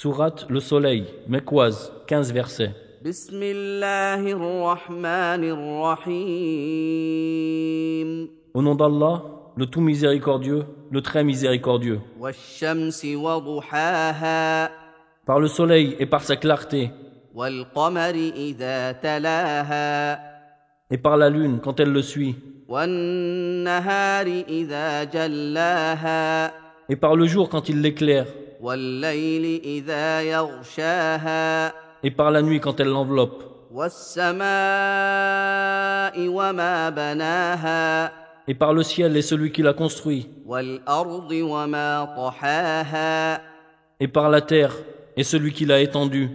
Sourate 0.00 0.46
Le 0.48 0.60
Soleil, 0.60 1.06
Mekwaz, 1.26 1.90
15 2.06 2.32
versets. 2.32 2.72
Au 8.54 8.62
nom 8.62 8.76
d'Allah, 8.76 9.24
le 9.56 9.66
tout 9.66 9.80
miséricordieux, 9.80 10.66
le 10.92 11.02
très 11.02 11.24
miséricordieux. 11.24 11.98
Par 15.26 15.40
le 15.40 15.48
soleil 15.48 15.96
et 15.98 16.06
par 16.06 16.22
sa 16.22 16.36
clarté. 16.36 16.92
Et 20.90 20.98
par 20.98 21.16
la 21.16 21.28
lune 21.28 21.58
quand 21.60 21.80
elle 21.80 21.90
le 21.90 22.02
suit. 22.02 22.36
Et 26.88 26.96
par 26.96 27.16
le 27.16 27.26
jour 27.26 27.48
quand 27.48 27.68
il 27.68 27.82
l'éclaire 27.82 28.26
et 32.02 32.10
par 32.10 32.30
la 32.30 32.42
nuit 32.42 32.60
quand 32.60 32.80
elle 32.80 32.88
l'enveloppe, 32.88 33.44
et 38.48 38.54
par 38.54 38.72
le 38.72 38.82
ciel 38.82 39.16
et 39.16 39.22
celui 39.22 39.52
qui 39.52 39.62
l'a 39.62 39.74
construit, 39.74 40.28
et 44.00 44.08
par 44.08 44.28
la 44.30 44.40
terre 44.40 44.74
et 45.16 45.24
celui 45.24 45.52
qui 45.52 45.64
l'a 45.66 45.80
étendue, 45.80 46.30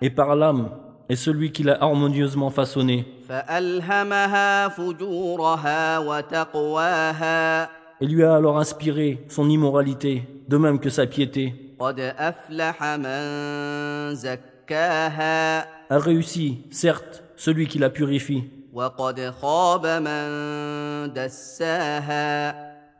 et 0.00 0.10
par 0.10 0.36
l'âme 0.36 0.70
et 1.08 1.16
celui 1.16 1.52
qui 1.52 1.62
l'a 1.62 1.82
harmonieusement 1.82 2.50
façonnée. 2.50 3.06
Et 8.00 8.06
lui 8.06 8.22
a 8.22 8.34
alors 8.34 8.58
inspiré 8.58 9.24
son 9.28 9.48
immoralité, 9.48 10.28
de 10.48 10.56
même 10.58 10.78
que 10.78 10.90
sa 10.90 11.06
piété. 11.06 11.54
A 15.90 15.98
réussi, 15.98 16.58
certes, 16.70 17.22
celui 17.36 17.66
qui 17.66 17.78
la 17.78 17.88
purifie. 17.90 18.44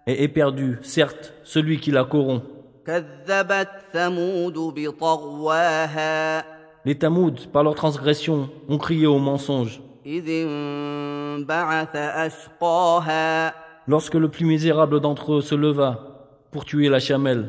Et 0.06 0.22
est 0.24 0.28
perdu, 0.28 0.78
certes, 0.82 1.34
celui 1.42 1.80
qui 1.80 1.90
la 1.90 2.04
corrompt. 2.04 2.44
Les 6.86 6.98
Tamouds, 6.98 7.46
par 7.52 7.62
leur 7.62 7.74
transgression, 7.74 8.50
ont 8.68 8.78
crié 8.78 9.06
au 9.06 9.18
mensonge. 9.18 9.80
إذ 10.06 10.28
انبعث 10.28 11.96
أشقاها 11.96 13.54
Lorsque 13.86 14.14
le 14.14 14.28
plus 14.28 14.46
misérable 14.46 15.00
d'entre 15.00 15.34
eux 15.34 15.40
se 15.42 15.54
leva 15.54 15.98
pour 16.50 16.64
tuer 16.64 16.88
la 16.88 17.00
chamelle, 17.00 17.46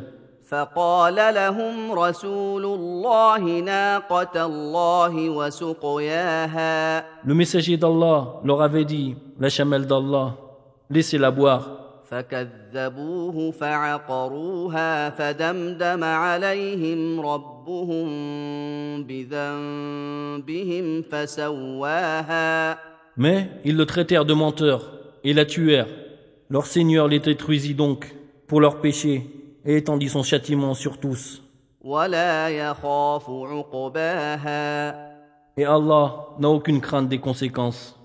فقال 0.50 1.16
لهم 1.16 1.92
رسول 1.92 2.66
الله 2.66 3.59
ناقة 3.59 4.45
الله 4.45 5.30
وسقياها 5.30 7.03
le 7.25 7.34
messager 7.34 7.78
d'Allah 7.78 8.42
leur 8.44 8.62
avait 8.62 8.86
dit, 8.86 9.16
la 9.40 9.50
chamelle 9.50 9.86
d'Allah, 9.88 10.36
laissez-la 10.90 11.31
boire. 11.31 11.86
فكذبوه 12.06 13.52
فعقروها 13.52 15.09
فدمدم 15.09 16.03
عليهم 16.03 17.22
ربهم 17.22 18.08
بذنبهم 19.03 19.95
Mais 23.17 23.50
ils 23.64 23.75
le 23.75 23.86
traitèrent 23.86 24.25
de 24.25 24.33
menteur 24.33 24.91
et 25.23 25.33
la 25.33 25.45
tuèrent. 25.45 25.88
Leur 26.50 26.66
Seigneur 26.66 27.08
les 27.08 27.19
détruisit 27.19 27.73
donc 27.73 28.16
pour 28.47 28.61
leurs 28.61 28.81
péchés 28.81 29.28
et 29.66 29.78
étendit 29.78 30.09
son 30.09 30.23
châtiment 30.23 30.73
sur 30.73 31.00
tous. 31.00 31.41
Et 35.57 35.66
Allah 35.66 36.28
n'a 36.40 36.50
aucune 36.50 36.81
crainte 36.81 37.09
des 37.09 37.19
conséquences. 37.19 38.00